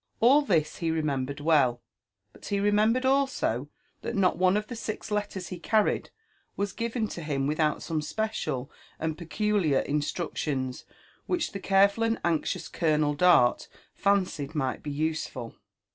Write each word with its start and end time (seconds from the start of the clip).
All 0.19 0.41
this 0.41 0.77
he 0.77 0.89
remembered 0.89 1.39
well; 1.39 1.79
but 2.33 2.47
he 2.47 2.57
remennhered 2.59 3.05
also, 3.05 3.69
that 4.01 4.15
oot 4.15 4.35
one 4.35 4.57
of 4.57 4.65
the 4.65 4.75
six 4.75 5.11
letters 5.11 5.49
he 5.49 5.59
carried 5.59 6.09
was 6.57 6.73
given 6.73 7.07
to 7.09 7.21
him 7.21 7.47
williout 7.47 7.83
some 7.83 8.01
speeial 8.01 8.67
and 8.99 9.15
peculiar 9.15 9.83
instniclions 9.83 10.85
which 11.27 11.51
the 11.51 11.59
careful 11.59 12.03
and 12.03 12.17
aosiiious 12.23 12.71
Col^el 12.71 13.15
Dart 13.15 13.67
CaocM 14.01 14.55
might 14.55 14.81
l)eiisef4]l. 14.81 15.53